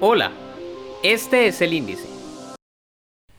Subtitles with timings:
[0.00, 0.32] Hola,
[1.04, 2.04] este es el índice.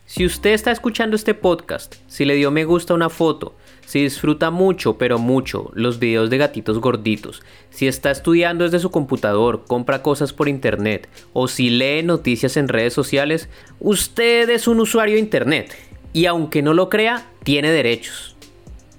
[0.05, 4.51] Si usted está escuchando este podcast, si le dio me gusta una foto, si disfruta
[4.51, 10.02] mucho, pero mucho, los videos de gatitos gorditos, si está estudiando desde su computador, compra
[10.02, 13.49] cosas por internet o si lee noticias en redes sociales,
[13.81, 15.75] usted es un usuario de internet
[16.13, 18.34] y aunque no lo crea, tiene derechos.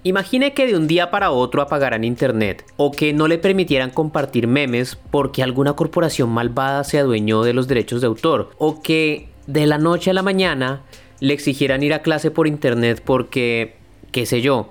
[0.06, 4.46] Imagine que de un día para otro apagaran internet o que no le permitieran compartir
[4.46, 9.66] memes porque alguna corporación malvada se adueñó de los derechos de autor o que de
[9.66, 10.82] la noche a la mañana
[11.18, 13.74] le exigieran ir a clase por internet porque,
[14.12, 14.68] qué sé yo,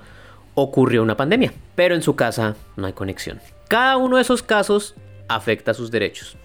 [0.53, 3.41] ocurrió una pandemia, pero en su casa no hay conexión.
[3.67, 4.95] Cada uno de esos casos
[5.27, 6.38] afecta sus derechos.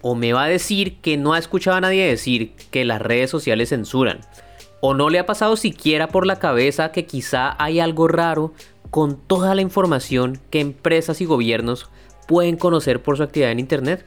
[0.00, 3.28] O me va a decir que no ha escuchado a nadie decir que las redes
[3.28, 4.20] sociales censuran
[4.80, 8.52] ¿O no le ha pasado siquiera por la cabeza que quizá hay algo raro
[8.90, 11.90] con toda la información que empresas y gobiernos
[12.26, 14.06] pueden conocer por su actividad en Internet?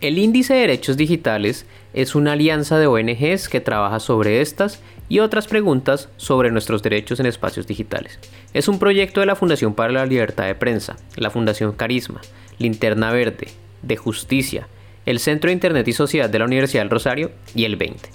[0.00, 5.20] El Índice de Derechos Digitales es una alianza de ONGs que trabaja sobre estas y
[5.20, 8.20] otras preguntas sobre nuestros derechos en espacios digitales.
[8.52, 12.20] Es un proyecto de la Fundación para la Libertad de Prensa, la Fundación Carisma,
[12.58, 13.48] Linterna Verde,
[13.82, 14.68] de Justicia,
[15.06, 18.10] el Centro de Internet y Sociedad de la Universidad del Rosario y el 20.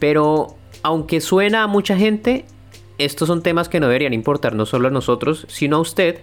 [0.00, 2.44] Pero aunque suena a mucha gente,
[2.98, 6.18] estos son temas que no deberían importar no solo a nosotros, sino a usted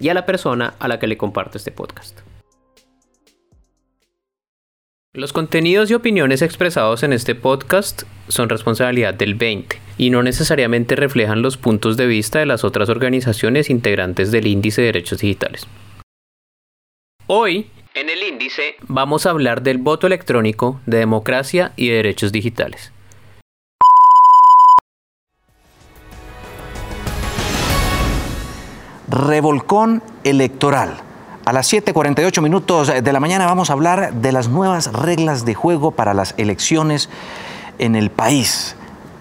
[0.00, 2.20] y a la persona a la que le comparto este podcast.
[5.12, 10.94] Los contenidos y opiniones expresados en este podcast son responsabilidad del 20 y no necesariamente
[10.94, 15.66] reflejan los puntos de vista de las otras organizaciones integrantes del Índice de Derechos Digitales.
[17.26, 22.32] Hoy en el índice vamos a hablar del voto electrónico, de democracia y de derechos
[22.32, 22.92] digitales.
[29.08, 31.00] Revolcón electoral.
[31.44, 35.54] A las 7:48 minutos de la mañana vamos a hablar de las nuevas reglas de
[35.54, 37.08] juego para las elecciones
[37.78, 38.76] en el país.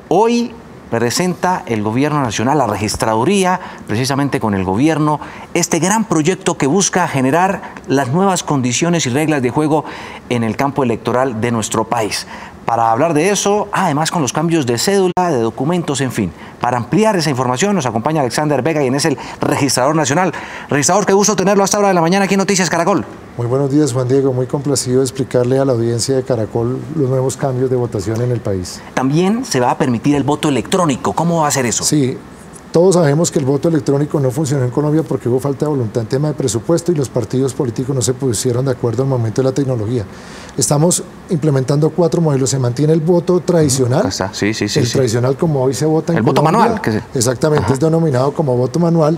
[0.09, 0.53] Hoy
[0.89, 5.19] presenta el Gobierno Nacional, la registraduría, precisamente con el Gobierno,
[5.53, 9.85] este gran proyecto que busca generar las nuevas condiciones y reglas de juego
[10.29, 12.27] en el campo electoral de nuestro país.
[12.69, 16.31] Para hablar de eso, además con los cambios de cédula, de documentos, en fin.
[16.61, 20.31] Para ampliar esa información nos acompaña Alexander Vega, quien es el registrador nacional.
[20.69, 23.03] Registrador, qué gusto tenerlo hasta ahora de la mañana aquí en Noticias Caracol.
[23.37, 24.33] Muy buenos días, Juan Diego.
[24.33, 28.29] Muy complacido de explicarle a la audiencia de Caracol los nuevos cambios de votación en
[28.29, 28.79] el país.
[28.93, 31.13] También se va a permitir el voto electrónico.
[31.13, 31.83] ¿Cómo va a ser eso?
[31.83, 32.19] Sí,
[32.71, 36.03] todos sabemos que el voto electrónico no funcionó en Colombia porque hubo falta de voluntad
[36.03, 39.41] en tema de presupuesto y los partidos políticos no se pusieron de acuerdo al momento
[39.41, 40.05] de la tecnología.
[40.55, 42.51] Estamos implementando cuatro modelos.
[42.51, 44.11] Se mantiene el voto tradicional.
[44.33, 44.79] Sí, sí, sí.
[44.79, 46.79] El tradicional como hoy se vota en El voto manual.
[47.15, 49.17] Exactamente, es denominado como voto manual.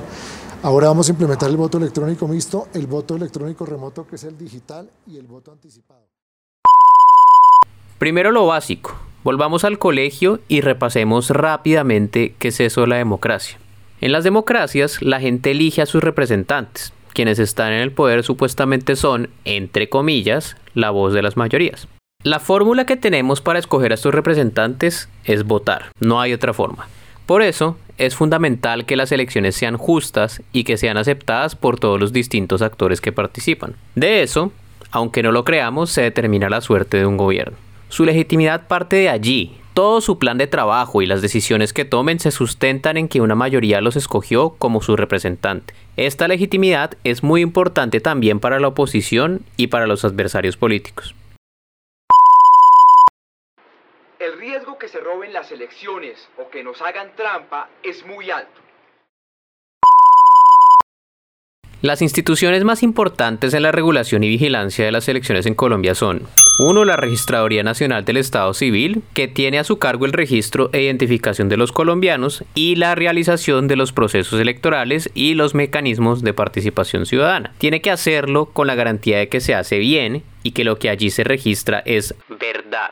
[0.64, 4.38] Ahora vamos a implementar el voto electrónico mixto, el voto electrónico remoto que es el
[4.38, 6.02] digital y el voto anticipado.
[7.98, 9.11] Primero lo básico.
[9.24, 13.60] Volvamos al colegio y repasemos rápidamente qué es eso de la democracia.
[14.00, 16.92] En las democracias, la gente elige a sus representantes.
[17.14, 21.88] Quienes están en el poder supuestamente son, entre comillas, la voz de las mayorías.
[22.24, 26.88] La fórmula que tenemos para escoger a estos representantes es votar, no hay otra forma.
[27.28, 32.00] Por eso, es fundamental que las elecciones sean justas y que sean aceptadas por todos
[32.00, 33.76] los distintos actores que participan.
[33.94, 34.52] De eso,
[34.90, 37.56] aunque no lo creamos, se determina la suerte de un gobierno.
[37.92, 39.60] Su legitimidad parte de allí.
[39.74, 43.36] Todo su plan de trabajo y las decisiones que tomen se sustentan en que una
[43.36, 45.74] mayoría los escogió como su representante.
[45.98, 51.14] Esta legitimidad es muy importante también para la oposición y para los adversarios políticos.
[54.20, 58.61] El riesgo que se roben las elecciones o que nos hagan trampa es muy alto.
[61.82, 66.22] Las instituciones más importantes en la regulación y vigilancia de las elecciones en Colombia son
[66.60, 66.86] 1.
[66.86, 71.50] La Registraduría Nacional del Estado Civil, que tiene a su cargo el registro e identificación
[71.50, 77.08] de los colombianos y la realización de los procesos electorales y los mecanismos de participación
[77.08, 77.52] ciudadana.
[77.58, 80.92] Tiene que hacerlo con la garantía de que se hace bien y que lo que
[80.92, 82.92] allí se registra es verdad.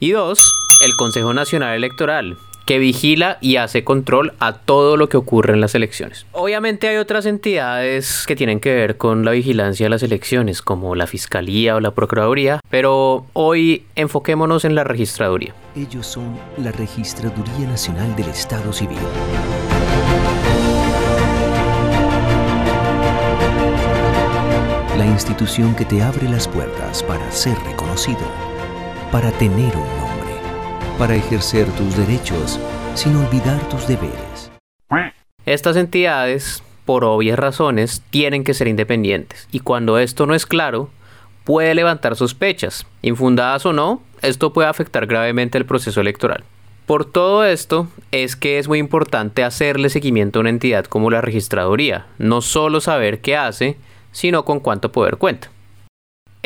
[0.00, 0.38] Y 2.
[0.86, 5.60] El Consejo Nacional Electoral, que vigila y hace control a todo lo que ocurre en
[5.60, 6.26] las elecciones.
[6.32, 10.94] Obviamente hay otras entidades que tienen que ver con la vigilancia de las elecciones, como
[10.96, 15.54] la Fiscalía o la Procuraduría, pero hoy enfoquémonos en la Registraduría.
[15.76, 18.98] Ellos son la Registraduría Nacional del Estado Civil.
[24.98, 28.18] La institución que te abre las puertas para ser reconocido,
[29.12, 30.05] para tener un
[30.98, 32.58] para ejercer tus derechos
[32.94, 34.50] sin olvidar tus deberes.
[35.44, 40.90] Estas entidades, por obvias razones, tienen que ser independientes y cuando esto no es claro,
[41.44, 42.86] puede levantar sospechas.
[43.02, 46.44] Infundadas o no, esto puede afectar gravemente el proceso electoral.
[46.86, 51.20] Por todo esto es que es muy importante hacerle seguimiento a una entidad como la
[51.20, 53.76] registraduría, no solo saber qué hace,
[54.12, 55.50] sino con cuánto poder cuenta.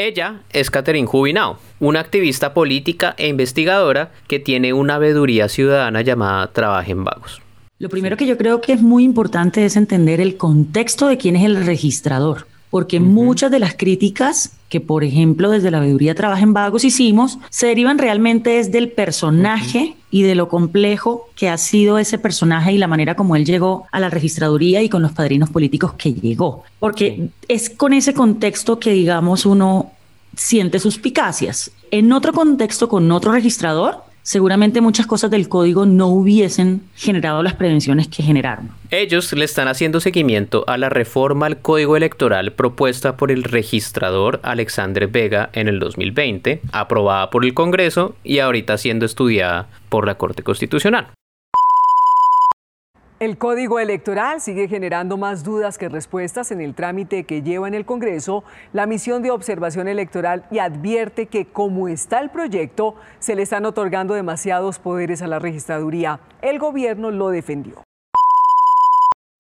[0.03, 6.47] Ella es Catherine Jubinao, una activista política e investigadora que tiene una veeduría ciudadana llamada
[6.47, 7.43] Trabajen Vagos.
[7.79, 11.37] Lo primero que yo creo que es muy importante es entender el contexto de quién
[11.37, 16.53] es el registrador porque muchas de las críticas que, por ejemplo, desde la veeduría Trabajen
[16.53, 21.99] Vagos hicimos, se derivan realmente desde del personaje y de lo complejo que ha sido
[21.99, 25.51] ese personaje y la manera como él llegó a la registraduría y con los padrinos
[25.51, 26.63] políticos que llegó.
[26.79, 29.91] Porque es con ese contexto que, digamos, uno
[30.37, 31.73] siente suspicacias.
[31.91, 37.55] En otro contexto, con otro registrador, seguramente muchas cosas del código no hubiesen generado las
[37.55, 38.71] prevenciones que generaron.
[38.91, 44.41] Ellos le están haciendo seguimiento a la reforma al código electoral propuesta por el registrador
[44.43, 50.17] Alexander Vega en el 2020, aprobada por el Congreso y ahorita siendo estudiada por la
[50.17, 51.09] Corte Constitucional.
[53.21, 57.75] El código electoral sigue generando más dudas que respuestas en el trámite que lleva en
[57.75, 63.37] el Congreso la misión de observación electoral y advierte que como está el proyecto, se
[63.37, 66.21] le están otorgando demasiados poderes a la registraduría.
[66.41, 67.83] El gobierno lo defendió.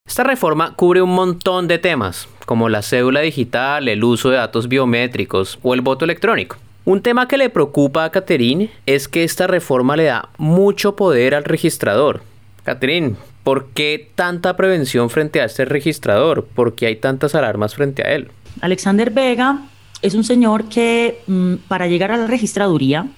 [0.07, 4.69] Esta reforma cubre un montón de temas, como la cédula digital, el uso de datos
[4.69, 6.59] biométricos o el voto electrónico.
[6.85, 11.35] Un tema que le preocupa a Caterine es que esta reforma le da mucho poder
[11.35, 12.21] al registrador.
[12.63, 13.17] Caterine,
[13.51, 16.45] ¿Por qué tanta prevención frente a este registrador?
[16.47, 18.31] ¿Por qué hay tantas alarmas frente a él?
[18.61, 19.63] Alexander Vega
[20.03, 23.09] es un señor que mm, para llegar a la registraduría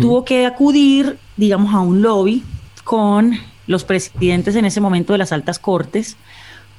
[0.00, 2.44] tuvo que acudir, digamos, a un lobby
[2.84, 3.36] con
[3.66, 6.16] los presidentes en ese momento de las altas cortes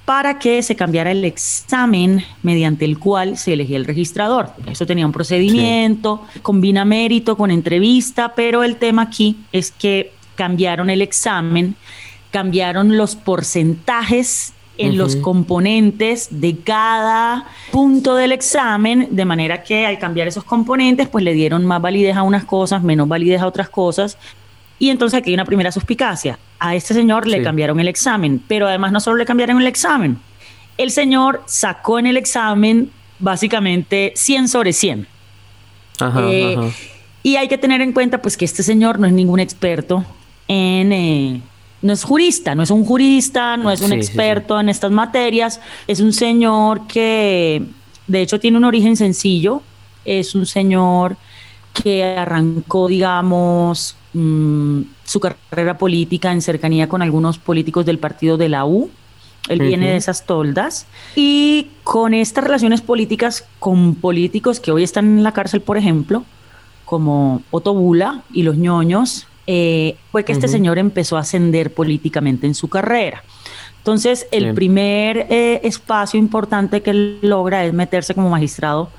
[0.05, 4.51] para que se cambiara el examen mediante el cual se elegía el registrador.
[4.65, 10.89] Eso tenía un procedimiento, combina mérito con entrevista, pero el tema aquí es que cambiaron
[10.89, 11.75] el examen
[12.33, 19.99] cambiaron los porcentajes en los componentes de cada punto del examen, de manera que al
[19.99, 23.69] cambiar esos componentes, pues le dieron más validez a unas cosas, menos validez a otras
[23.69, 24.17] cosas.
[24.79, 26.39] Y entonces aquí hay una primera suspicacia.
[26.57, 30.17] A este señor le cambiaron el examen, pero además no solo le cambiaron el examen,
[30.79, 32.89] el señor sacó en el examen
[33.19, 35.07] básicamente 100 sobre 100.
[36.29, 36.57] Eh,
[37.21, 40.03] y hay que tener en cuenta pues que este señor no es ningún experto
[40.47, 40.91] en...
[40.91, 41.41] Eh,
[41.83, 45.99] no es jurista, no es un jurista, no es un experto en estas materias, es
[45.99, 47.61] un señor que
[48.07, 49.61] de hecho tiene un origen sencillo,
[50.05, 51.17] es un señor
[51.73, 58.49] que arrancó, digamos, mm, su carrera política en cercanía con algunos políticos del partido de
[58.49, 58.89] la U.
[59.49, 60.87] Él viene de esas toldas.
[61.17, 66.23] Y con estas relaciones políticas con políticos que hoy están en la cárcel, por ejemplo,
[66.85, 72.47] como Otto Bula y los ñoños, eh, fue que este señor empezó a ascender políticamente
[72.47, 73.23] en su carrera.
[73.77, 78.89] Entonces, el primer eh, espacio importante que él logra es meterse como magistrado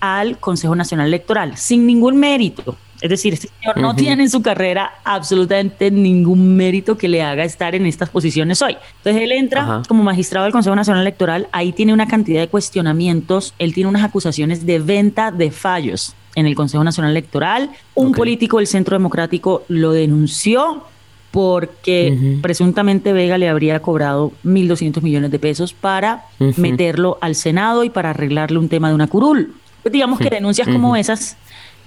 [0.00, 2.76] al Consejo Nacional Electoral, sin ningún mérito.
[3.02, 7.44] Es decir, este señor no tiene en su carrera absolutamente ningún mérito que le haga
[7.44, 8.76] estar en estas posiciones hoy.
[8.98, 13.54] Entonces él entra como magistrado del Consejo Nacional Electoral, ahí tiene una cantidad de cuestionamientos,
[13.58, 17.70] él tiene unas acusaciones de venta de fallos en el Consejo Nacional Electoral.
[17.94, 20.84] Un político del Centro Democrático lo denunció
[21.30, 27.90] porque presuntamente Vega le habría cobrado 1.200 millones de pesos para meterlo al Senado y
[27.90, 29.54] para arreglarle un tema de una curul.
[29.82, 31.36] Pues digamos que denuncias como esas,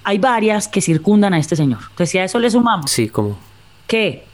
[0.04, 1.80] hay varias que circundan a este señor.
[1.82, 2.90] Entonces, si a eso le sumamos.
[2.90, 3.38] Sí, como.
[3.88, 4.26] ¿Qué?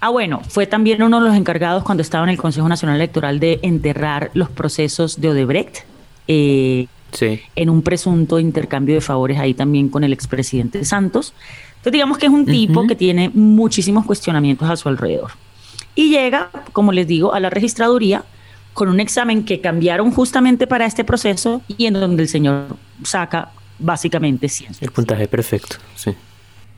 [0.00, 3.40] Ah, bueno, fue también uno de los encargados cuando estaba en el Consejo Nacional Electoral
[3.40, 5.84] de enterrar los procesos de Odebrecht.
[6.26, 6.86] Eh,
[7.20, 11.34] en un presunto intercambio de favores ahí también con el expresidente Santos.
[11.76, 15.32] Entonces digamos que es un tipo que tiene muchísimos cuestionamientos a su alrededor.
[15.94, 18.24] Y llega, como les digo, a la registraduría
[18.72, 23.50] con un examen que cambiaron justamente para este proceso y en donde el señor saca
[23.78, 24.72] básicamente 100.
[24.80, 26.14] El puntaje perfecto, sí.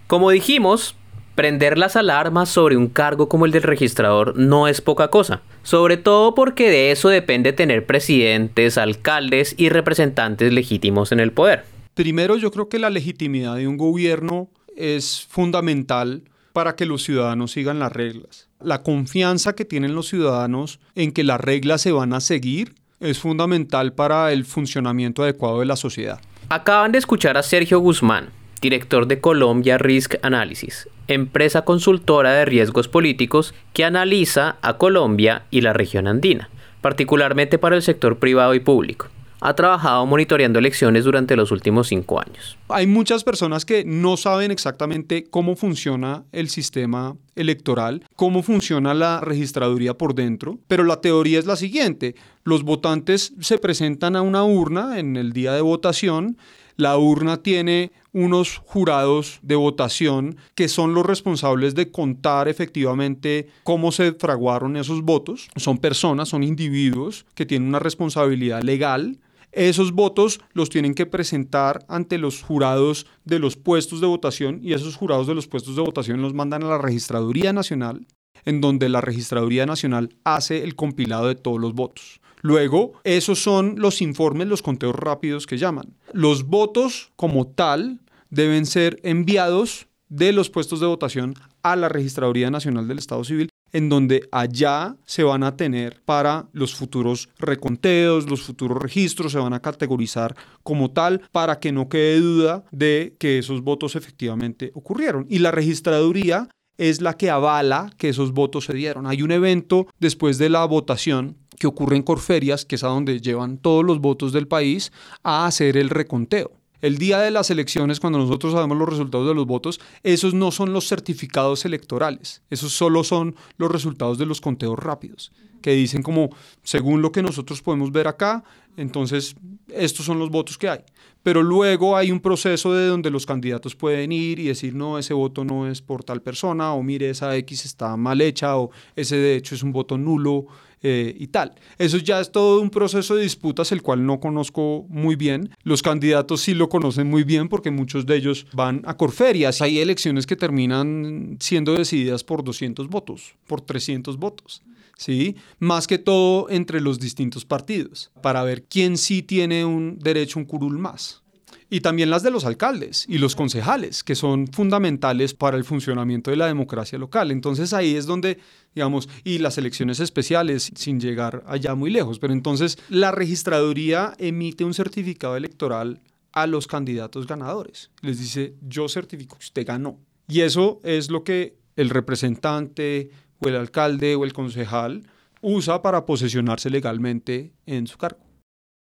[0.06, 0.94] Como dijimos,
[1.36, 5.98] Prender las alarmas sobre un cargo como el del registrador no es poca cosa, sobre
[5.98, 11.66] todo porque de eso depende tener presidentes, alcaldes y representantes legítimos en el poder.
[11.92, 16.22] Primero yo creo que la legitimidad de un gobierno es fundamental
[16.54, 18.48] para que los ciudadanos sigan las reglas.
[18.58, 23.18] La confianza que tienen los ciudadanos en que las reglas se van a seguir es
[23.18, 26.18] fundamental para el funcionamiento adecuado de la sociedad.
[26.48, 32.88] Acaban de escuchar a Sergio Guzmán, director de Colombia Risk Analysis, empresa consultora de riesgos
[32.88, 38.60] políticos que analiza a Colombia y la región andina, particularmente para el sector privado y
[38.60, 39.08] público.
[39.40, 42.56] ha trabajado monitoreando elecciones durante los últimos cinco años.
[42.68, 49.20] Hay muchas personas que no saben exactamente cómo funciona el sistema electoral, cómo funciona la
[49.20, 52.14] registraduría por dentro, pero la teoría es la siguiente.
[52.44, 56.38] Los votantes se presentan a una urna en el día de votación,
[56.76, 63.92] la urna tiene unos jurados de votación que son los responsables de contar efectivamente cómo
[63.92, 65.48] se fraguaron esos votos.
[65.56, 69.18] Son personas, son individuos que tienen una responsabilidad legal
[69.56, 74.74] esos votos los tienen que presentar ante los jurados de los puestos de votación y
[74.74, 78.06] esos jurados de los puestos de votación los mandan a la Registraduría Nacional,
[78.44, 82.20] en donde la Registraduría Nacional hace el compilado de todos los votos.
[82.46, 85.96] Luego, esos son los informes, los conteos rápidos que llaman.
[86.12, 87.98] Los votos como tal
[88.30, 91.34] deben ser enviados de los puestos de votación
[91.64, 96.48] a la Registraduría Nacional del Estado Civil en donde allá se van a tener para
[96.52, 101.88] los futuros reconteos, los futuros registros, se van a categorizar como tal para que no
[101.88, 105.26] quede duda de que esos votos efectivamente ocurrieron.
[105.28, 106.48] Y la registraduría
[106.78, 109.04] es la que avala que esos votos se dieron.
[109.06, 113.20] Hay un evento después de la votación que ocurre en Corferias, que es a donde
[113.20, 116.52] llevan todos los votos del país, a hacer el reconteo.
[116.82, 120.50] El día de las elecciones, cuando nosotros sabemos los resultados de los votos, esos no
[120.50, 125.32] son los certificados electorales, esos solo son los resultados de los conteos rápidos,
[125.62, 126.30] que dicen como,
[126.62, 128.44] según lo que nosotros podemos ver acá,
[128.76, 129.36] entonces
[129.74, 130.80] estos son los votos que hay.
[131.22, 135.12] Pero luego hay un proceso de donde los candidatos pueden ir y decir, no, ese
[135.12, 139.16] voto no es por tal persona, o mire, esa X está mal hecha, o ese
[139.16, 140.46] de hecho es un voto nulo,
[140.88, 141.52] eh, y tal.
[141.78, 145.50] Eso ya es todo un proceso de disputas el cual no conozco muy bien.
[145.64, 149.60] Los candidatos sí lo conocen muy bien porque muchos de ellos van a Corferias.
[149.62, 154.62] Hay elecciones que terminan siendo decididas por 200 votos, por 300 votos.
[154.96, 155.34] ¿sí?
[155.58, 160.44] Más que todo entre los distintos partidos, para ver quién sí tiene un derecho, un
[160.44, 161.24] curul más
[161.68, 166.30] y también las de los alcaldes y los concejales, que son fundamentales para el funcionamiento
[166.30, 167.30] de la democracia local.
[167.30, 168.38] Entonces ahí es donde,
[168.74, 174.64] digamos, y las elecciones especiales, sin llegar allá muy lejos, pero entonces la registraduría emite
[174.64, 176.00] un certificado electoral
[176.32, 177.90] a los candidatos ganadores.
[178.02, 179.98] Les dice, yo certifico que usted ganó.
[180.28, 185.06] Y eso es lo que el representante o el alcalde o el concejal
[185.40, 188.20] usa para posesionarse legalmente en su cargo.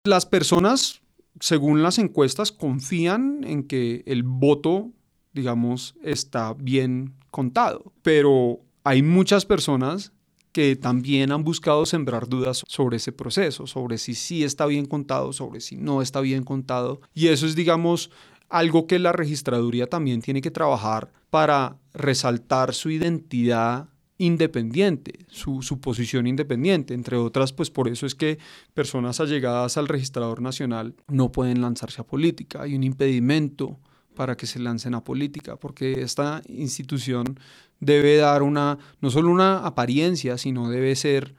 [0.05, 1.02] Las personas
[1.39, 4.91] según las encuestas, confían en que el voto,
[5.33, 7.93] digamos, está bien contado.
[8.01, 10.13] Pero hay muchas personas
[10.51, 15.33] que también han buscado sembrar dudas sobre ese proceso, sobre si sí está bien contado,
[15.33, 17.01] sobre si no está bien contado.
[17.13, 18.11] Y eso es, digamos,
[18.49, 26.27] algo que la registraduría también tiene que trabajar para resaltar su identidad independiente, su, posición
[26.27, 26.93] independiente.
[26.93, 28.37] Entre otras, pues por eso es que
[28.73, 32.61] personas allegadas al registrador nacional no pueden lanzarse a política.
[32.63, 33.79] Hay un impedimento
[34.15, 37.39] para que se lancen a política, porque esta institución
[37.79, 41.33] debe dar una, no solo una apariencia, sino debe ser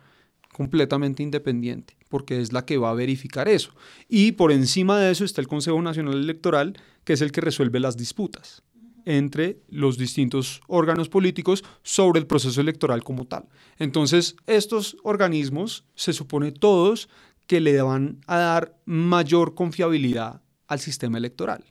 [0.52, 3.72] completamente independiente, porque es la que va a verificar eso.
[4.08, 7.78] Y por encima de eso está el Consejo Nacional Electoral, que es el que resuelve
[7.78, 8.62] las disputas
[9.04, 13.48] entre los distintos órganos políticos sobre el proceso electoral como tal.
[13.78, 17.08] Entonces, estos organismos se supone todos
[17.46, 21.64] que le van a dar mayor confiabilidad al sistema electoral,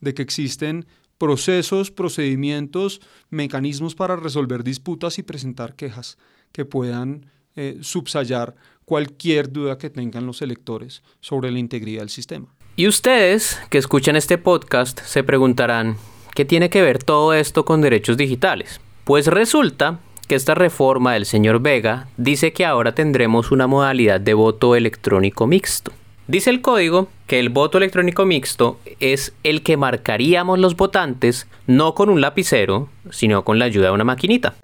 [0.00, 0.86] de que existen
[1.18, 6.18] procesos, procedimientos, mecanismos para resolver disputas y presentar quejas
[6.52, 8.54] que puedan eh, subsayar
[8.84, 12.54] cualquier duda que tengan los electores sobre la integridad del sistema.
[12.76, 15.96] Y ustedes que escuchan este podcast se preguntarán,
[16.36, 18.78] ¿Qué tiene que ver todo esto con derechos digitales?
[19.04, 24.34] Pues resulta que esta reforma del señor Vega dice que ahora tendremos una modalidad de
[24.34, 25.92] voto electrónico mixto.
[26.26, 31.94] Dice el código que el voto electrónico mixto es el que marcaríamos los votantes no
[31.94, 34.56] con un lapicero, sino con la ayuda de una maquinita.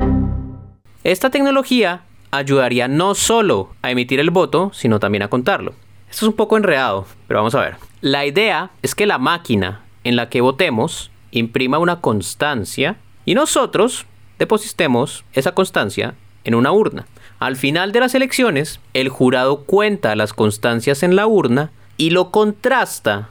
[1.04, 2.02] Esta tecnología
[2.32, 5.72] ayudaría no solo a emitir el voto, sino también a contarlo.
[6.10, 7.76] Esto es un poco enredado, pero vamos a ver.
[8.02, 14.06] La idea es que la máquina en la que votemos imprima una constancia y nosotros
[14.38, 17.06] depositemos esa constancia en una urna.
[17.40, 22.30] Al final de las elecciones, el jurado cuenta las constancias en la urna y lo
[22.30, 23.30] contrasta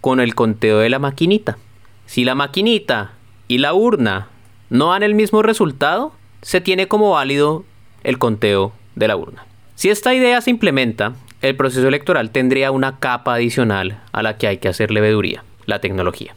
[0.00, 1.58] con el conteo de la maquinita.
[2.06, 3.12] Si la maquinita
[3.46, 4.28] y la urna
[4.68, 7.64] no dan el mismo resultado, se tiene como válido
[8.02, 9.46] el conteo de la urna.
[9.76, 14.46] Si esta idea se implementa, el proceso electoral tendría una capa adicional a la que
[14.46, 16.34] hay que hacer leveduría, la tecnología.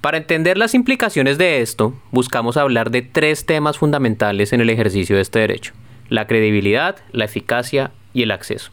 [0.00, 5.16] Para entender las implicaciones de esto, buscamos hablar de tres temas fundamentales en el ejercicio
[5.16, 5.72] de este derecho,
[6.08, 8.70] la credibilidad, la eficacia y el acceso.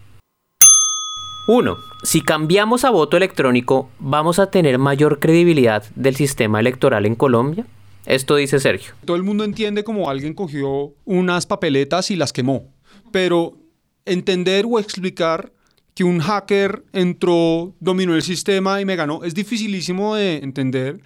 [1.48, 7.16] Uno, si cambiamos a voto electrónico, ¿vamos a tener mayor credibilidad del sistema electoral en
[7.16, 7.66] Colombia?
[8.06, 8.94] Esto dice Sergio.
[9.04, 12.72] Todo el mundo entiende como alguien cogió unas papeletas y las quemó,
[13.12, 13.58] pero
[14.06, 15.52] entender o explicar
[15.96, 21.00] que un hacker entró, dominó el sistema y me ganó es dificilísimo de entender.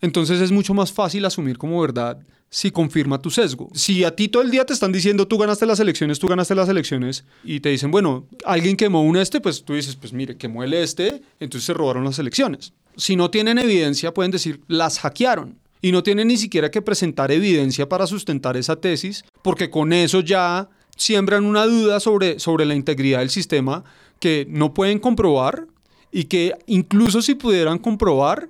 [0.00, 3.68] Entonces es mucho más fácil asumir como verdad si confirma tu sesgo.
[3.74, 6.54] Si a ti todo el día te están diciendo tú ganaste las elecciones, tú ganaste
[6.54, 10.36] las elecciones y te dicen, bueno, alguien quemó un este, pues tú dices, pues mire,
[10.36, 12.72] quemó el este, entonces se robaron las elecciones.
[12.96, 15.58] Si no tienen evidencia, pueden decir, las hackearon.
[15.82, 20.20] Y no tienen ni siquiera que presentar evidencia para sustentar esa tesis, porque con eso
[20.20, 23.84] ya siembran una duda sobre, sobre la integridad del sistema
[24.20, 25.66] que no pueden comprobar
[26.10, 28.48] y que incluso si pudieran comprobar,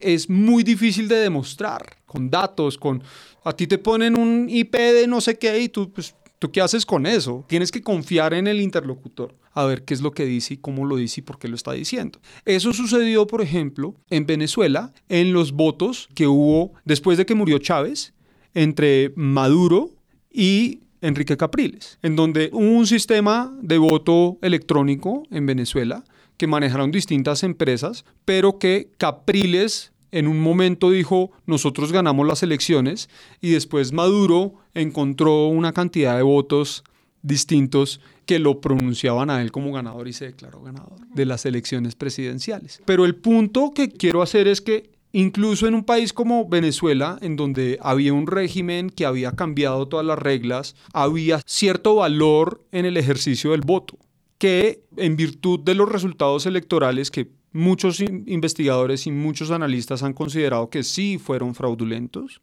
[0.00, 3.02] es muy difícil de demostrar con datos, con
[3.44, 6.60] a ti te ponen un IP de no sé qué y tú, pues, ¿tú qué
[6.60, 7.44] haces con eso?
[7.48, 10.84] Tienes que confiar en el interlocutor a ver qué es lo que dice y cómo
[10.84, 12.18] lo dice y por qué lo está diciendo.
[12.44, 17.58] Eso sucedió, por ejemplo, en Venezuela, en los votos que hubo después de que murió
[17.58, 18.12] Chávez
[18.52, 19.94] entre Maduro
[20.30, 26.04] y Enrique Capriles, en donde un sistema de voto electrónico en Venezuela
[26.36, 33.10] que manejaron distintas empresas, pero que Capriles en un momento dijo, nosotros ganamos las elecciones,
[33.40, 36.84] y después Maduro encontró una cantidad de votos
[37.22, 41.94] distintos que lo pronunciaban a él como ganador y se declaró ganador de las elecciones
[41.96, 42.80] presidenciales.
[42.84, 47.36] Pero el punto que quiero hacer es que incluso en un país como Venezuela, en
[47.36, 52.98] donde había un régimen que había cambiado todas las reglas, había cierto valor en el
[52.98, 53.96] ejercicio del voto,
[54.36, 60.68] que en virtud de los resultados electorales que muchos investigadores y muchos analistas han considerado
[60.68, 62.42] que sí fueron fraudulentos,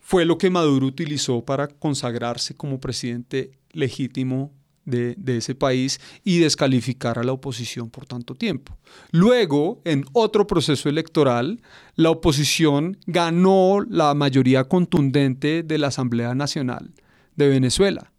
[0.00, 4.50] fue lo que Maduro utilizó para consagrarse como presidente legítimo
[4.84, 8.76] de, ese país y descalificar a la oposición por tanto tiempo.
[9.10, 11.60] Luego, en otro proceso electoral,
[11.96, 16.92] la oposición ganó la mayoría contundente de la Asamblea Nacional
[17.36, 18.12] de Venezuela.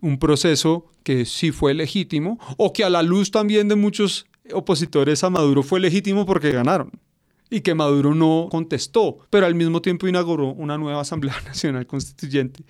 [0.00, 5.24] Un proceso que sí fue legítimo o que a la luz también de muchos opositores
[5.24, 6.90] a Maduro fue legítimo porque ganaron
[7.50, 12.64] y que Maduro no contestó, pero al mismo tiempo inauguró una nueva Asamblea Nacional Constituyente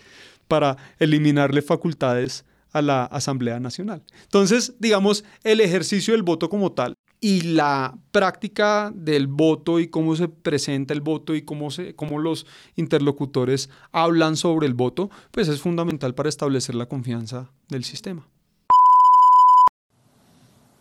[0.47, 4.03] para eliminarle facultades a la Asamblea Nacional.
[4.25, 10.15] Entonces, digamos, el ejercicio del voto como tal y la práctica del voto y cómo
[10.15, 15.49] se presenta el voto y cómo, se, cómo los interlocutores hablan sobre el voto, pues
[15.49, 18.29] es fundamental para establecer la confianza del sistema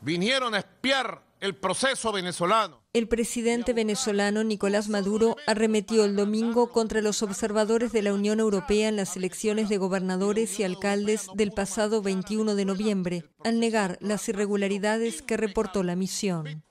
[0.03, 2.79] vinieron a espiar el proceso venezolano.
[2.93, 8.87] El presidente venezolano Nicolás Maduro arremetió el domingo contra los observadores de la Unión Europea
[8.87, 14.29] en las elecciones de gobernadores y alcaldes del pasado 21 de noviembre, al negar las
[14.29, 16.63] irregularidades que reportó la misión.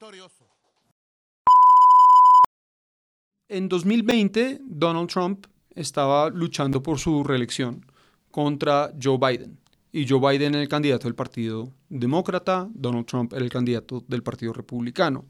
[3.49, 7.85] En 2020, Donald Trump estaba luchando por su reelección
[8.31, 9.62] contra Joe Biden
[9.93, 15.27] y Joe Biden el candidato del Partido Demócrata, Donald Trump el candidato del Partido Republicano.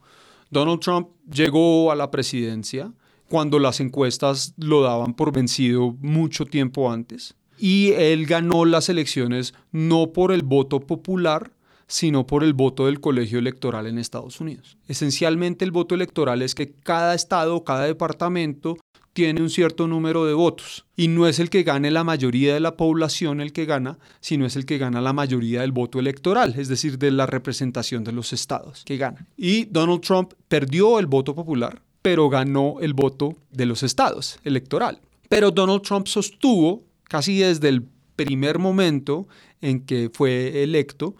[0.50, 2.92] Donald Trump llegó a la presidencia
[3.28, 9.54] cuando las encuestas lo daban por vencido mucho tiempo antes y él ganó las elecciones
[9.70, 11.52] no por el voto popular,
[11.86, 14.76] sino por el voto del colegio electoral en Estados Unidos.
[14.88, 18.78] Esencialmente el voto electoral es que cada estado, cada departamento
[19.12, 22.60] tiene un cierto número de votos y no es el que gane la mayoría de
[22.60, 26.54] la población el que gana, sino es el que gana la mayoría del voto electoral,
[26.56, 29.28] es decir, de la representación de los estados que ganan.
[29.36, 35.00] Y Donald Trump perdió el voto popular, pero ganó el voto de los estados electoral.
[35.28, 39.28] Pero Donald Trump sostuvo, casi desde el primer momento
[39.60, 41.14] en que fue electo,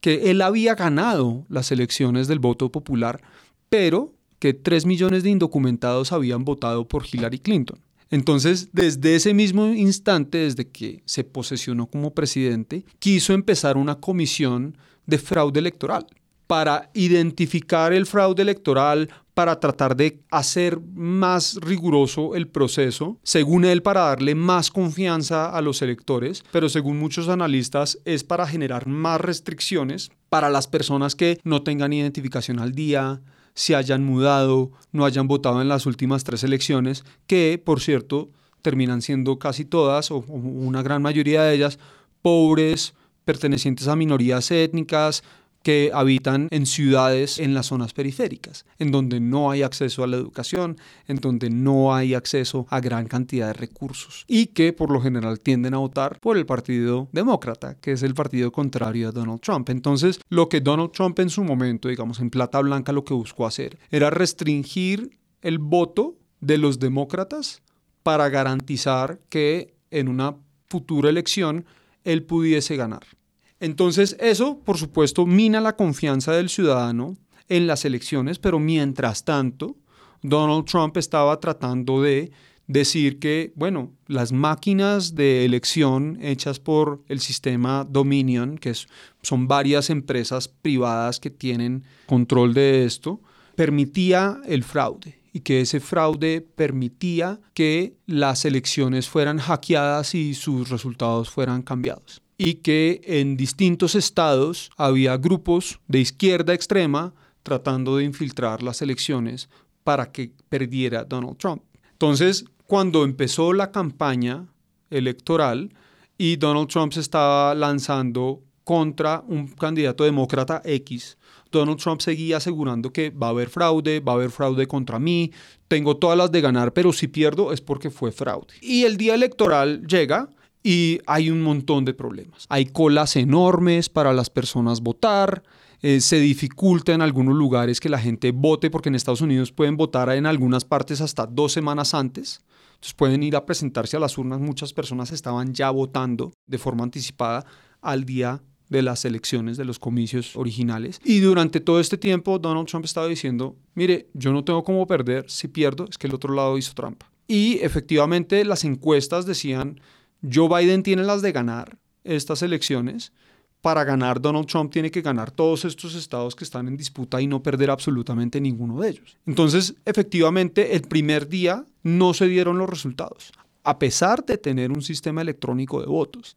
[0.00, 3.20] que él había ganado las elecciones del voto popular,
[3.68, 7.80] pero que 3 millones de indocumentados habían votado por Hillary Clinton.
[8.10, 14.78] Entonces, desde ese mismo instante, desde que se posesionó como presidente, quiso empezar una comisión
[15.06, 16.06] de fraude electoral
[16.46, 23.82] para identificar el fraude electoral, para tratar de hacer más riguroso el proceso, según él,
[23.82, 29.20] para darle más confianza a los electores, pero según muchos analistas es para generar más
[29.20, 33.20] restricciones para las personas que no tengan identificación al día,
[33.58, 38.28] se hayan mudado, no hayan votado en las últimas tres elecciones, que, por cierto,
[38.62, 41.80] terminan siendo casi todas, o, una gran mayoría de ellas,
[42.22, 42.94] pobres,
[43.24, 45.24] pertenecientes a minorías étnicas,
[45.68, 50.16] que habitan en ciudades en las zonas periféricas, en donde no hay acceso a la
[50.16, 54.98] educación, en donde no hay acceso a gran cantidad de recursos y que por lo
[54.98, 59.42] general tienden a votar por el Partido Demócrata, que es el partido contrario a Donald
[59.42, 59.68] Trump.
[59.68, 63.46] Entonces, lo que Donald Trump en su momento, digamos, en plata blanca, lo que buscó
[63.46, 67.60] hacer era restringir el voto de los demócratas
[68.02, 70.34] para garantizar que en una
[70.70, 71.66] futura elección
[72.04, 73.17] él pudiese ganar.
[73.60, 77.16] Entonces eso, por supuesto, mina la confianza del ciudadano
[77.48, 79.76] en las elecciones, pero mientras tanto,
[80.22, 82.30] Donald Trump estaba tratando de
[82.66, 88.74] decir que, bueno, las máquinas de elección hechas por el sistema Dominion, que
[89.22, 93.20] son varias empresas privadas que tienen control de esto,
[93.56, 100.68] permitía el fraude y que ese fraude permitía que las elecciones fueran hackeadas y sus
[100.68, 102.22] resultados fueran cambiados.
[102.38, 109.48] Y que en distintos estados había grupos de izquierda extrema tratando de infiltrar las elecciones
[109.82, 111.62] para que perdiera Donald Trump.
[111.92, 114.46] Entonces, cuando empezó la campaña
[114.90, 115.74] electoral
[116.16, 121.16] y Donald Trump se estaba lanzando contra un candidato demócrata X,
[121.50, 125.32] Donald Trump seguía asegurando que va a haber fraude, va a haber fraude contra mí,
[125.66, 128.54] tengo todas las de ganar, pero si pierdo es porque fue fraude.
[128.60, 130.28] Y el día electoral llega
[130.62, 132.46] y hay un montón de problemas.
[132.48, 135.42] Hay colas enormes para las personas votar,
[135.80, 139.76] eh, se dificulta en algunos lugares que la gente vote, porque en Estados Unidos pueden
[139.76, 142.40] votar en algunas partes hasta dos semanas antes.
[142.74, 144.40] Entonces pueden ir a presentarse a las urnas.
[144.40, 147.44] Muchas personas estaban ya votando de forma anticipada
[147.80, 151.00] al día de las elecciones, de los comicios originales.
[151.04, 155.28] Y durante todo este tiempo Donald Trump estaba diciendo, mire, yo no tengo cómo perder,
[155.28, 157.10] si pierdo es que el otro lado hizo trampa.
[157.26, 159.80] Y efectivamente las encuestas decían,
[160.22, 163.12] Joe Biden tiene las de ganar estas elecciones.
[163.60, 167.26] Para ganar, Donald Trump tiene que ganar todos estos estados que están en disputa y
[167.26, 169.16] no perder absolutamente ninguno de ellos.
[169.26, 173.32] Entonces, efectivamente, el primer día no se dieron los resultados,
[173.64, 176.36] a pesar de tener un sistema electrónico de votos.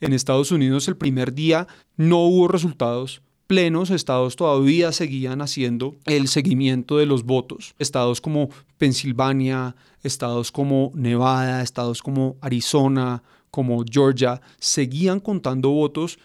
[0.00, 6.26] En Estados Unidos el primer día no hubo resultados plenos, estados todavía seguían haciendo el
[6.26, 7.74] seguimiento de los votos.
[7.78, 16.18] Estados como Pensilvania, estados como Nevada, estados como Arizona, como Georgia, seguían contando votos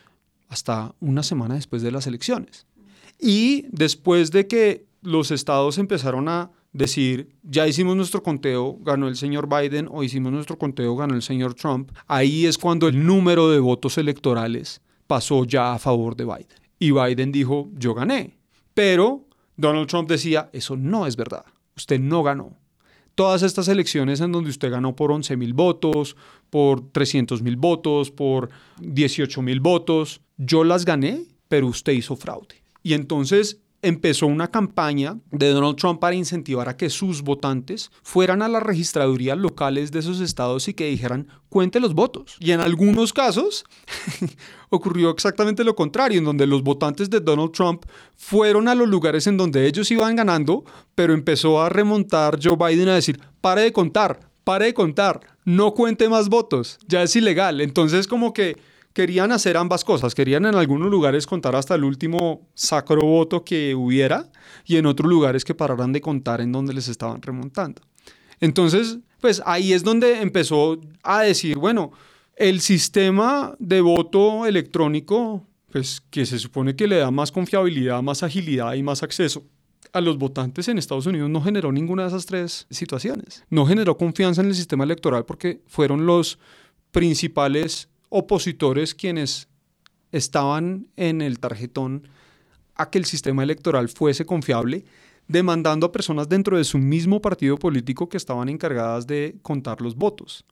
[0.47, 2.65] hasta una semana después de las elecciones.
[3.19, 9.15] Y después de que los estados empezaron a decir, ya hicimos nuestro conteo, ganó el
[9.15, 13.49] señor Biden o hicimos nuestro conteo, ganó el señor Trump, ahí es cuando el número
[13.49, 16.47] de votos electorales pasó ya a favor de Biden.
[16.79, 18.37] Y Biden dijo, yo gané.
[18.73, 22.55] Pero Donald Trump decía, eso no es verdad, usted no ganó.
[23.17, 26.15] Todas estas elecciones en donde usted ganó por 11 mil votos,
[26.51, 28.49] por 300 mil votos, por
[28.79, 32.61] 18 mil votos, yo las gané, pero usted hizo fraude.
[32.83, 38.41] Y entonces empezó una campaña de Donald Trump para incentivar a que sus votantes fueran
[38.41, 42.37] a las registradurías locales de esos estados y que dijeran, cuente los votos.
[42.39, 43.65] Y en algunos casos
[44.69, 47.85] ocurrió exactamente lo contrario, en donde los votantes de Donald Trump
[48.15, 50.63] fueron a los lugares en donde ellos iban ganando,
[50.95, 55.73] pero empezó a remontar Joe Biden a decir, pare de contar, pare de contar, no
[55.73, 57.61] cuente más votos, ya es ilegal.
[57.61, 58.57] Entonces como que
[58.97, 60.15] querían hacer ambas cosas.
[60.15, 64.31] Querían en algunos lugares contar hasta el último sacro voto que hubiera
[64.65, 67.79] y en otros lugares que pararan de contar en donde les estaban remontando.
[68.39, 71.91] Entonces, pues ahí es donde empezó a decir, bueno,
[72.35, 78.23] el sistema de voto electrónico, pues que se supone que le da más confiabilidad, más
[78.23, 79.43] agilidad y más acceso
[79.93, 83.43] a los votantes en Estados Unidos no generó ninguna de esas tres situaciones.
[83.51, 86.39] No generó confianza en el sistema electoral porque fueron los
[86.91, 89.47] principales opositores quienes
[90.11, 92.07] estaban en el tarjetón
[92.75, 94.85] a que el sistema electoral fuese confiable,
[95.27, 99.95] demandando a personas dentro de su mismo partido político que estaban encargadas de contar los
[99.95, 100.45] votos.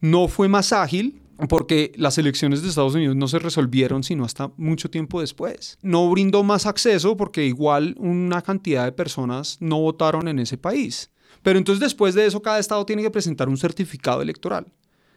[0.00, 4.50] No fue más ágil porque las elecciones de Estados Unidos no se resolvieron sino hasta
[4.56, 5.78] mucho tiempo después.
[5.82, 11.10] No brindó más acceso porque igual una cantidad de personas no votaron en ese país.
[11.42, 14.66] Pero entonces después de eso cada estado tiene que presentar un certificado electoral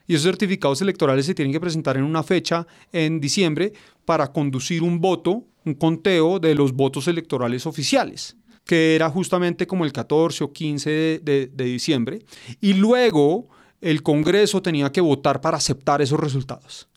[0.07, 3.73] y esos certificados electorales se tienen que presentar en una fecha en diciembre
[4.05, 9.83] para conducir un voto, un conteo de los votos electorales oficiales que era justamente como
[9.83, 12.19] el 14 o 15 de, de, diciembre,
[12.61, 13.49] y luego
[13.81, 16.87] el Congreso tenía que votar para aceptar esos resultados.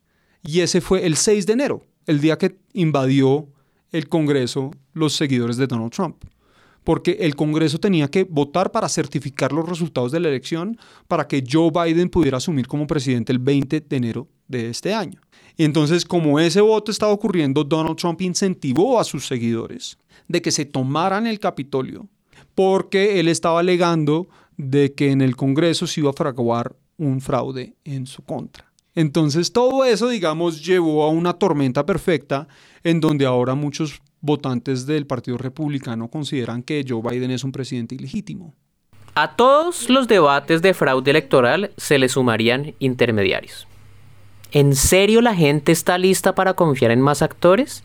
[0.44, 3.48] Y ese fue el 6 de enero, el día que invadió
[3.90, 6.22] el Congreso los seguidores de Donald Trump
[6.86, 11.42] porque el Congreso tenía que votar para certificar los resultados de la elección para que
[11.44, 15.20] Joe Biden pudiera asumir como presidente el 20 de enero de este año.
[15.56, 20.52] Y entonces, como ese voto estaba ocurriendo, Donald Trump incentivó a sus seguidores de que
[20.52, 22.06] se tomaran el Capitolio
[22.54, 27.74] porque él estaba alegando de que en el Congreso se iba a fraguar un fraude
[27.84, 28.72] en su contra.
[28.94, 32.46] Entonces todo eso, digamos, llevó a una tormenta perfecta
[32.84, 37.94] en donde ahora muchos votantes del Partido Republicano consideran que Joe Biden es un presidente
[37.94, 38.54] ilegítimo.
[39.14, 43.66] A todos los debates de fraude electoral se le sumarían intermediarios.
[44.52, 47.82] ¿En serio la gente está lista para confiar en más actores?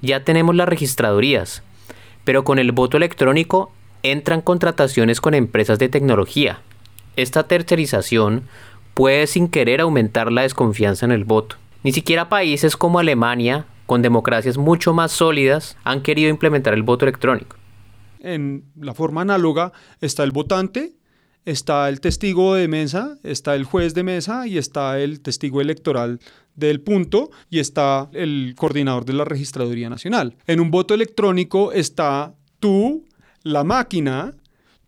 [0.00, 1.62] Ya tenemos las registradurías,
[2.24, 3.72] pero con el voto electrónico
[4.02, 6.60] entran contrataciones con empresas de tecnología.
[7.16, 8.44] Esta tercerización
[8.94, 11.56] puede sin querer aumentar la desconfianza en el voto.
[11.82, 17.04] Ni siquiera países como Alemania, con democracias mucho más sólidas, han querido implementar el voto
[17.04, 17.56] electrónico.
[18.20, 20.92] En la forma análoga está el votante,
[21.44, 26.20] está el testigo de mesa, está el juez de mesa y está el testigo electoral
[26.54, 30.36] del punto y está el coordinador de la Registraduría Nacional.
[30.46, 33.04] En un voto electrónico está tú,
[33.42, 34.32] la máquina,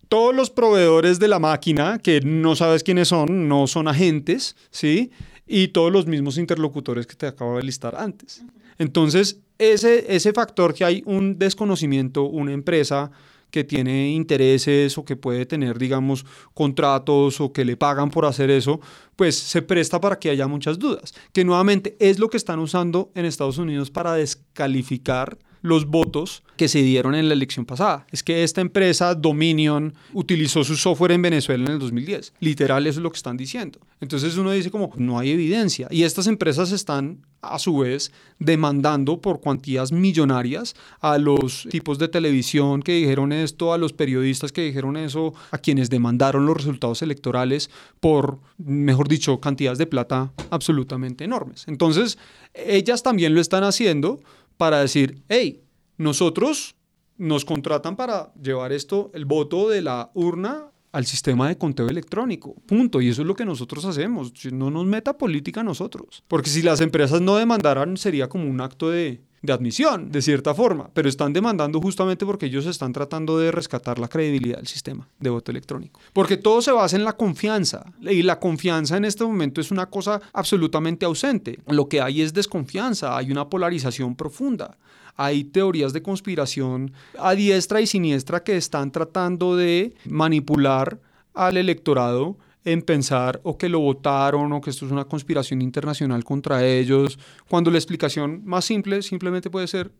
[0.08, 5.10] todos los proveedores de la máquina, que no sabes quiénes son, no son agentes, ¿sí?
[5.46, 8.42] Y todos los mismos interlocutores que te acabo de listar antes.
[8.78, 13.10] Entonces, ese, ese factor que hay un desconocimiento, una empresa
[13.50, 18.50] que tiene intereses o que puede tener, digamos, contratos o que le pagan por hacer
[18.50, 18.80] eso,
[19.14, 21.14] pues se presta para que haya muchas dudas.
[21.32, 26.68] Que nuevamente es lo que están usando en Estados Unidos para descalificar los votos que
[26.68, 28.06] se dieron en la elección pasada.
[28.10, 32.34] Es que esta empresa, Dominion, utilizó su software en Venezuela en el 2010.
[32.40, 33.80] Literal, eso es lo que están diciendo.
[34.00, 35.88] Entonces uno dice como, no hay evidencia.
[35.90, 42.08] Y estas empresas están a su vez demandando por cuantías millonarias a los tipos de
[42.08, 47.02] televisión que dijeron esto, a los periodistas que dijeron eso, a quienes demandaron los resultados
[47.02, 51.64] electorales por, mejor dicho, cantidades de plata absolutamente enormes.
[51.66, 52.18] Entonces,
[52.54, 54.20] ellas también lo están haciendo
[54.56, 55.62] para decir, hey,
[55.96, 56.76] nosotros
[57.16, 62.54] nos contratan para llevar esto, el voto de la urna al sistema de conteo electrónico.
[62.64, 63.02] Punto.
[63.02, 64.32] Y eso es lo que nosotros hacemos.
[64.50, 66.24] No nos meta política nosotros.
[66.26, 70.54] Porque si las empresas no demandaran, sería como un acto de, de admisión, de cierta
[70.54, 75.06] forma, pero están demandando justamente porque ellos están tratando de rescatar la credibilidad del sistema
[75.20, 76.00] de voto electrónico.
[76.14, 79.86] Porque todo se basa en la confianza y la confianza en este momento es una
[79.86, 81.60] cosa absolutamente ausente.
[81.68, 84.78] Lo que hay es desconfianza, hay una polarización profunda.
[85.16, 91.00] Hay teorías de conspiración a diestra y siniestra que están tratando de manipular
[91.34, 96.24] al electorado en pensar o que lo votaron o que esto es una conspiración internacional
[96.24, 99.92] contra ellos, cuando la explicación más simple simplemente puede ser,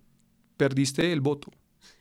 [0.57, 1.51] perdiste el voto.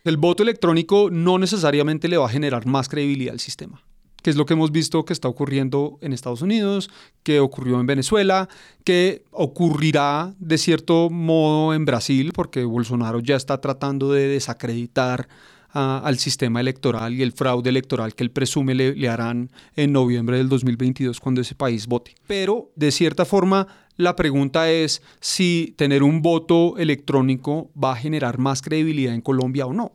[0.04, 3.84] El voto electrónico no necesariamente le va a generar más credibilidad al sistema
[4.26, 6.90] que es lo que hemos visto que está ocurriendo en Estados Unidos,
[7.22, 8.50] que ocurrió en Venezuela,
[8.84, 15.28] que ocurrirá de cierto modo en Brasil, porque Bolsonaro ya está tratando de desacreditar
[15.70, 20.38] al sistema electoral y el fraude electoral que él presume le, le harán en noviembre
[20.38, 22.16] del 2022 cuando ese país vote.
[22.26, 28.40] Pero, de cierta forma, la pregunta es si tener un voto electrónico va a generar
[28.40, 29.92] más credibilidad en Colombia o no.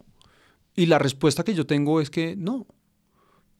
[0.76, 2.68] Y la respuesta que yo tengo es que no.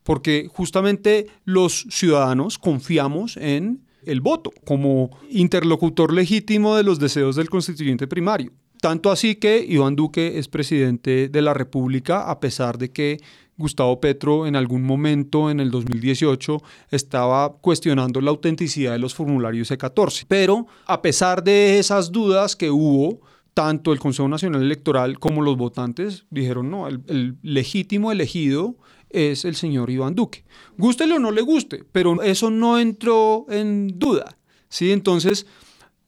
[0.03, 7.51] Porque justamente los ciudadanos confiamos en el voto como interlocutor legítimo de los deseos del
[7.51, 8.53] constituyente primario.
[8.81, 13.19] Tanto así que Iván Duque es presidente de la República, a pesar de que
[13.59, 19.71] Gustavo Petro en algún momento en el 2018 estaba cuestionando la autenticidad de los formularios
[19.71, 20.25] E14.
[20.27, 23.21] Pero a pesar de esas dudas que hubo,
[23.53, 28.77] tanto el Consejo Nacional Electoral como los votantes dijeron, no, el, legítimo elegido
[29.11, 30.45] es el señor Iván Duque.
[30.79, 34.37] Gústele o no le guste, pero eso no entró en duda.
[34.69, 34.93] ¿sí?
[34.93, 35.47] Entonces,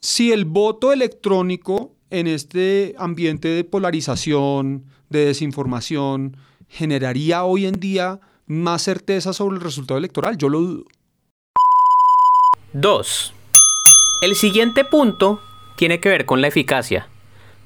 [0.00, 6.36] si el voto electrónico en este ambiente de polarización, de desinformación,
[6.68, 10.36] generaría hoy en día más certeza sobre el resultado electoral?
[10.36, 10.84] Yo lo dudo.
[12.72, 13.34] 2.
[14.22, 15.40] El siguiente punto
[15.76, 17.08] tiene que ver con la eficacia.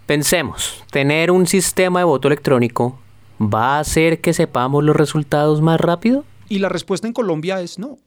[0.06, 2.98] Pensemos, ¿tener un sistema de voto electrónico
[3.40, 6.24] va a hacer que sepamos los resultados más rápido?
[6.48, 7.98] Y la respuesta en Colombia es no.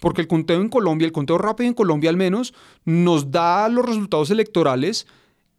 [0.00, 3.84] Porque el conteo en Colombia, el conteo rápido en Colombia al menos, nos da los
[3.84, 5.06] resultados electorales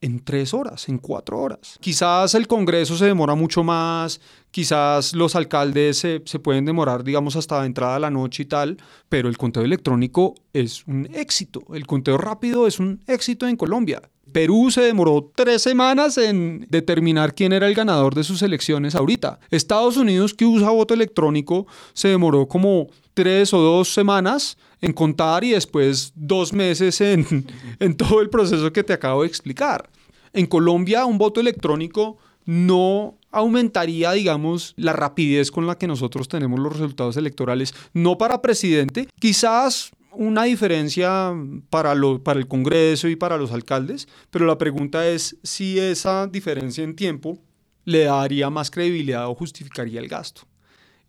[0.01, 1.77] en tres horas, en cuatro horas.
[1.81, 7.65] Quizás el Congreso se demora mucho más, quizás los alcaldes se, pueden demorar, digamos, hasta
[7.65, 8.77] entrada a la noche y tal,
[9.09, 11.61] pero el conteo electrónico es un éxito.
[11.73, 14.01] El conteo rápido es un éxito en Colombia.
[14.31, 19.39] Perú se demoró tres semanas en determinar quién era el ganador de sus elecciones ahorita.
[19.51, 25.43] Estados Unidos, que usa voto electrónico, se demoró como tres o dos semanas en contar
[25.43, 27.45] y después dos meses en,
[27.79, 29.89] en todo el proceso que te acabo de explicar.
[30.33, 36.59] En Colombia, un voto electrónico no aumentaría, digamos, la rapidez con la que nosotros tenemos
[36.59, 41.33] los resultados electorales, no para presidente, quizás una diferencia
[41.69, 46.27] para, lo, para el Congreso y para los alcaldes, pero la pregunta es si esa
[46.27, 47.39] diferencia en tiempo
[47.85, 50.41] le daría más credibilidad o justificaría el gasto.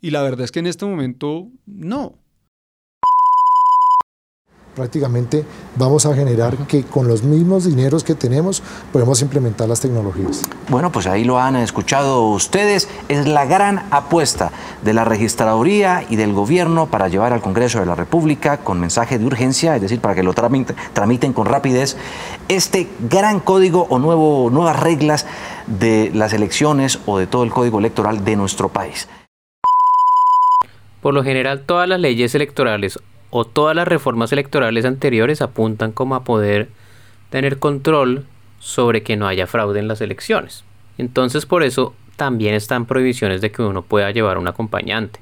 [0.01, 2.19] Y la verdad es que en este momento no
[4.81, 5.45] prácticamente
[5.77, 8.62] vamos a generar que con los mismos dineros que tenemos
[8.95, 10.40] podemos implementar las tecnologías.
[10.71, 12.88] Bueno, pues ahí lo han escuchado ustedes.
[13.11, 17.85] Es la gran apuesta de la registraduría y del gobierno para llevar al Congreso de
[17.85, 21.99] la República con mensaje de urgencia, es decir, para que lo tramiten, con rapidez,
[22.49, 25.27] este gran código o nuevo, nuevas reglas
[25.66, 29.09] de las elecciones o de todo el código electoral de nuestro país.
[31.03, 32.99] Por lo general, todas las leyes electorales
[33.31, 36.69] o todas las reformas electorales anteriores apuntan como a poder
[37.31, 38.27] tener control
[38.59, 40.64] sobre que no haya fraude en las elecciones.
[40.99, 45.21] Entonces por eso también están prohibiciones de que uno pueda llevar un acompañante.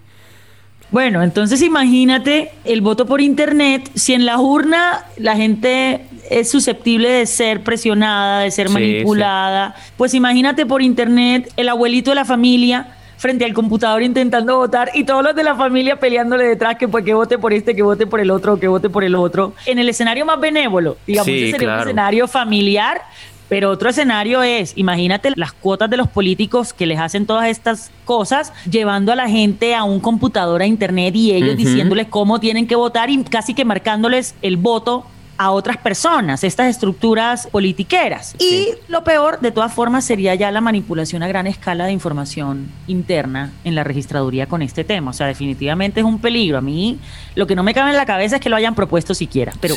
[0.90, 7.10] Bueno, entonces imagínate el voto por internet, si en la urna la gente es susceptible
[7.10, 12.97] de ser presionada, de ser manipulada, pues imagínate por internet el abuelito de la familia
[13.18, 17.04] frente al computador intentando votar y todos los de la familia peleándole detrás que pues
[17.04, 19.52] que vote por este, que vote por el otro, que vote por el otro.
[19.66, 23.02] En el escenario más benévolo, digamos, ese sería un escenario familiar,
[23.48, 27.90] pero otro escenario es, imagínate las cuotas de los políticos que les hacen todas estas
[28.04, 32.66] cosas, llevando a la gente a un computador, a internet y ellos diciéndoles cómo tienen
[32.66, 35.06] que votar y casi que marcándoles el voto
[35.38, 38.34] a otras personas, estas estructuras politiqueras.
[38.40, 42.68] Y lo peor, de todas formas, sería ya la manipulación a gran escala de información
[42.88, 45.12] interna en la registraduría con este tema.
[45.12, 46.58] O sea, definitivamente es un peligro.
[46.58, 46.98] A mí
[47.36, 49.74] lo que no me cabe en la cabeza es que lo hayan propuesto siquiera, pero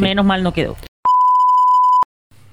[0.00, 0.76] menos mal no quedó.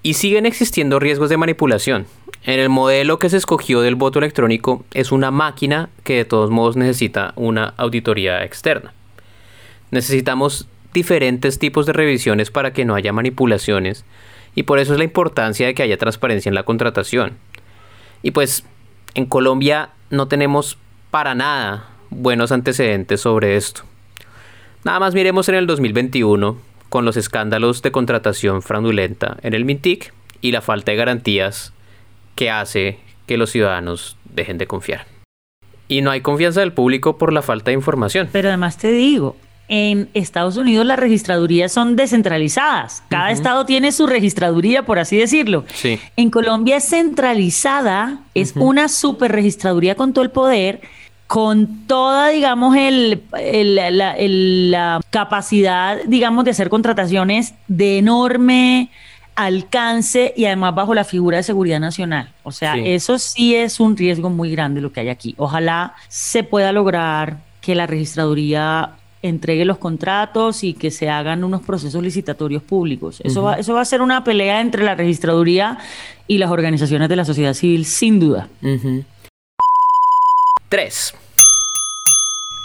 [0.04, 2.06] Y siguen existiendo riesgos de manipulación.
[2.44, 6.50] En el modelo que se escogió del voto electrónico es una máquina que de todos
[6.50, 8.94] modos necesita una auditoría externa.
[9.92, 14.06] Necesitamos diferentes tipos de revisiones para que no haya manipulaciones
[14.56, 17.38] y por eso es la importancia de que haya transparencia en la contratación.
[18.22, 18.66] Y pues
[19.16, 20.78] en Colombia no tenemos
[21.10, 23.84] para nada buenos antecedentes sobre esto.
[24.84, 26.58] Nada más miremos en el 2021
[26.90, 31.74] con los escándalos de contratación fraudulenta en el Mintic y la falta de garantías
[32.36, 35.06] que hace que los ciudadanos dejen de confiar.
[35.88, 38.30] Y no hay confianza del público por la falta de información.
[38.32, 39.36] Pero además te digo,
[39.68, 43.04] en Estados Unidos las registradurías son descentralizadas.
[43.08, 45.64] Cada estado tiene su registraduría, por así decirlo.
[45.74, 46.00] Sí.
[46.18, 50.82] En Colombia es centralizada, es una super registraduría con todo el poder,
[51.28, 58.90] con toda, digamos, el, la, capacidad, digamos, de hacer contrataciones de enorme
[59.36, 62.34] alcance y además bajo la figura de seguridad nacional.
[62.44, 65.34] O sea, eso sí es un riesgo muy grande lo que hay aquí.
[65.38, 71.62] Ojalá se pueda lograr que la registraduría entregue los contratos y que se hagan unos
[71.62, 73.22] procesos licitatorios públicos.
[73.24, 75.78] Eso, va, eso va a ser una pelea entre la registraduría
[76.28, 78.50] y las organizaciones de la sociedad civil, sin duda.
[80.70, 81.14] 3.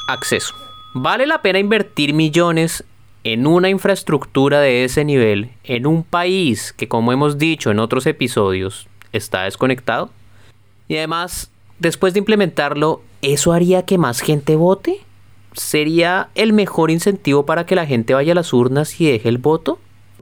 [0.09, 0.55] Acceso.
[0.95, 2.85] ¿Vale la pena invertir millones
[3.25, 8.07] en una infraestructura de ese nivel en un país que, como hemos dicho en otros
[8.07, 10.11] episodios, está desconectado?
[10.89, 15.01] Y además, después de implementarlo, ¿eso haría que más gente vote?
[15.57, 19.39] ¿Sería el mejor incentivo para que la gente vaya a las urnas y deje el
[19.39, 19.79] voto?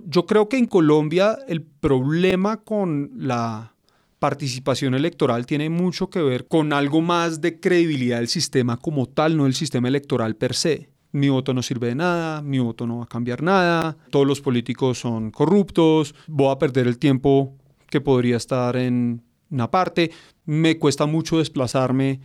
[0.07, 3.75] Yo creo que en Colombia el problema con la
[4.19, 9.37] participación electoral tiene mucho que ver con algo más de credibilidad del sistema como tal,
[9.37, 10.89] no el sistema electoral per se.
[11.13, 14.41] Mi voto no sirve de nada, mi voto no va a cambiar nada, todos los
[14.41, 17.55] políticos son corruptos, voy a perder el tiempo
[17.89, 20.11] que podría estar en una parte,
[20.45, 22.21] me cuesta mucho desplazarme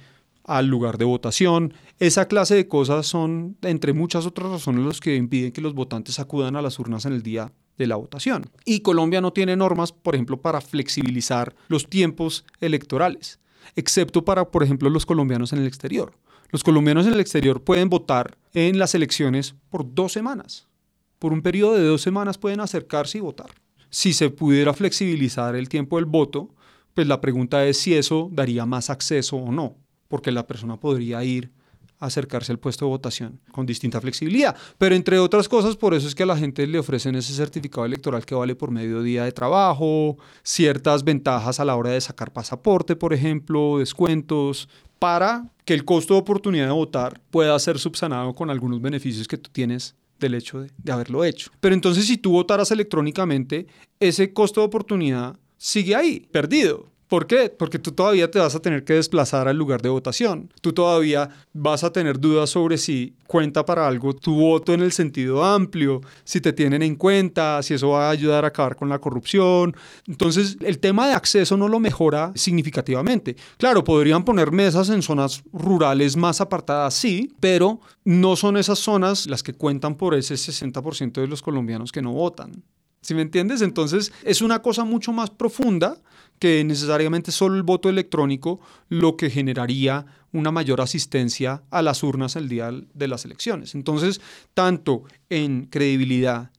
[0.49, 1.75] al lugar de votación.
[1.99, 6.19] Esa clase de cosas son, entre muchas otras razones, los que impiden que los votantes
[6.19, 8.49] acudan a las urnas en el día de la votación.
[8.65, 13.39] Y Colombia no tiene normas, por ejemplo, para flexibilizar los tiempos electorales,
[13.75, 16.13] excepto para, por ejemplo, los colombianos en el exterior.
[16.49, 20.67] Los colombianos en el exterior pueden votar en las elecciones por dos semanas.
[21.19, 23.51] Por un periodo de dos semanas pueden acercarse y votar.
[23.91, 26.49] Si se pudiera flexibilizar el tiempo del voto,
[26.95, 29.75] pues la pregunta es si eso daría más acceso o no
[30.09, 31.51] porque la persona podría ir
[31.99, 34.55] acercarse al puesto de votación con distinta flexibilidad.
[34.77, 37.85] Pero entre otras cosas, por eso es que a la gente le ofrecen ese certificado
[37.85, 42.31] electoral que vale por medio día de trabajo, ciertas ventajas a la hora de sacar
[42.31, 48.33] pasaporte, por ejemplo, descuentos, para que el costo de oportunidad de votar pueda ser subsanado
[48.33, 51.51] con algunos beneficios que tú tienes del hecho de, de haberlo hecho.
[51.61, 53.67] Pero entonces si tú votaras electrónicamente,
[53.99, 56.88] ese costo de oportunidad sigue ahí, perdido.
[57.09, 57.49] ¿Por qué?
[57.49, 60.53] Porque tú todavía te vas a tener que desplazar al lugar de votación.
[60.61, 64.91] Tú todavía vas a tener dudas sobre si cuenta para algo tu voto en el
[64.91, 68.89] sentido amplio, si te tienen en cuenta, si eso va a ayudar a acabar con
[68.89, 69.75] la corrupción.
[70.05, 73.35] Entonces, el tema de acceso no lo mejora significativamente.
[73.57, 79.25] Claro, podrían poner mesas en zonas rurales más apartadas, sí, pero no son esas zonas
[79.25, 82.63] las que cuentan por ese 60% de los colombianos que no votan.
[83.01, 83.61] ¿Sí me entiendes?
[83.61, 85.97] Entonces es una cosa mucho más profunda
[86.39, 92.35] que necesariamente solo el voto electrónico lo que generaría una mayor asistencia a las urnas
[92.35, 93.75] el día de las elecciones.
[93.75, 94.21] Entonces,
[94.53, 96.51] tanto en credibilidad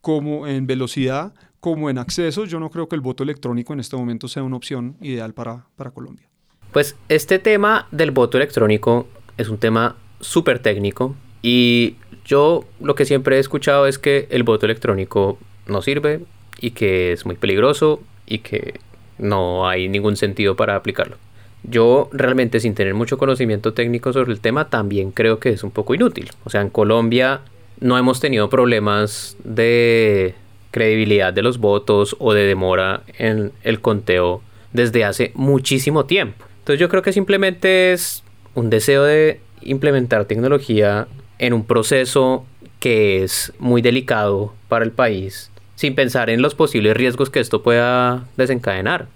[0.00, 3.96] como en velocidad, como en acceso, yo no creo que el voto electrónico en este
[3.96, 6.28] momento sea una opción ideal para, para Colombia.
[6.72, 9.06] Pues este tema del voto electrónico
[9.36, 14.42] es un tema súper técnico y yo lo que siempre he escuchado es que el
[14.42, 16.24] voto electrónico no sirve
[16.60, 18.80] y que es muy peligroso y que
[19.20, 21.16] no hay ningún sentido para aplicarlo.
[21.62, 25.70] Yo realmente sin tener mucho conocimiento técnico sobre el tema también creo que es un
[25.70, 26.30] poco inútil.
[26.44, 27.42] O sea, en Colombia
[27.80, 30.34] no hemos tenido problemas de
[30.70, 34.42] credibilidad de los votos o de demora en el conteo
[34.72, 36.44] desde hace muchísimo tiempo.
[36.60, 38.22] Entonces yo creo que simplemente es
[38.54, 41.08] un deseo de implementar tecnología
[41.38, 42.46] en un proceso
[42.78, 45.49] que es muy delicado para el país
[45.80, 49.06] sin pensar en los posibles riesgos que esto pueda desencadenar.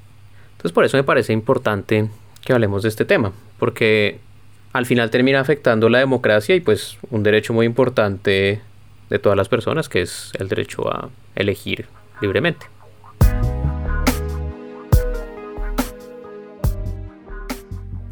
[0.53, 2.09] Entonces por eso me parece importante
[2.43, 4.19] que hablemos de este tema, porque
[4.73, 8.63] al final termina afectando la democracia y pues un derecho muy importante
[9.11, 11.85] de todas las personas, que es el derecho a elegir
[12.23, 12.65] libremente.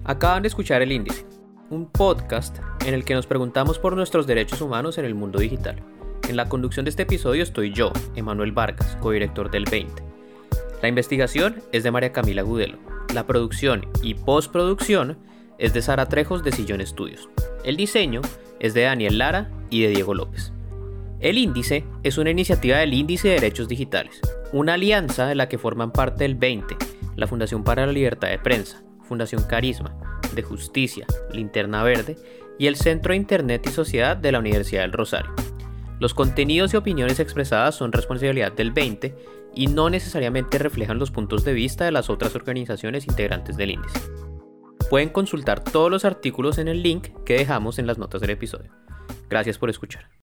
[0.05, 1.24] Acaban de escuchar El Índice,
[1.70, 5.76] un podcast en el que nos preguntamos por nuestros derechos humanos en el mundo digital.
[6.28, 10.02] En la conducción de este episodio estoy yo, Emanuel Vargas, codirector del 20.
[10.80, 12.78] La investigación es de María Camila Gudelo.
[13.12, 15.18] La producción y postproducción
[15.58, 17.28] es de Sara Trejos de Sillón Estudios.
[17.64, 18.20] El diseño
[18.60, 20.52] es de Daniel Lara y de Diego López.
[21.20, 24.20] El Índice es una iniciativa del Índice de Derechos Digitales,
[24.52, 26.76] una alianza de la que forman parte el 20,
[27.16, 29.94] la Fundación para la Libertad de Prensa, Fundación Carisma,
[30.34, 32.16] de Justicia, Linterna Verde
[32.58, 35.32] y el Centro de Internet y Sociedad de la Universidad del Rosario.
[36.03, 39.14] Los contenidos y opiniones expresadas son responsabilidad del 20
[39.55, 44.00] y no necesariamente reflejan los puntos de vista de las otras organizaciones integrantes del índice.
[44.90, 48.72] Pueden consultar todos los artículos en el link que dejamos en las notas del episodio.
[49.30, 50.12] Gracias por escuchar.